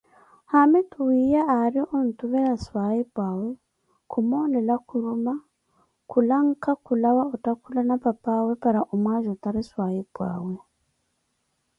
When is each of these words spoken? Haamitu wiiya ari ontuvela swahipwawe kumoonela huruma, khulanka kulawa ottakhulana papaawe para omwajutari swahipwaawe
Haamitu 0.51 0.97
wiiya 1.09 1.41
ari 1.61 1.81
ontuvela 1.97 2.53
swahipwawe 2.65 3.49
kumoonela 4.11 4.73
huruma, 4.87 5.33
khulanka 6.09 6.71
kulawa 6.85 7.23
ottakhulana 7.33 7.95
papaawe 8.05 8.51
para 8.63 8.79
omwajutari 8.93 9.61
swahipwaawe 9.69 10.55